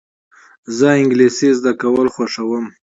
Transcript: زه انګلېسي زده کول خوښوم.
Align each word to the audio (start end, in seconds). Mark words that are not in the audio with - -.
زه 0.77 0.87
انګلېسي 1.01 1.49
زده 1.59 1.71
کول 1.81 2.07
خوښوم. 2.13 2.65